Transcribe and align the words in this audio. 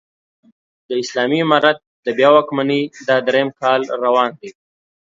د 0.87 0.89
اسلامي 1.03 1.39
امارت 1.45 1.77
د 2.05 2.07
بيا 2.17 2.29
واکمنۍ 2.33 2.81
دا 3.07 3.15
درېيم 3.27 3.49
کال 3.61 3.81
روان 4.05 4.29
دی 4.39 4.49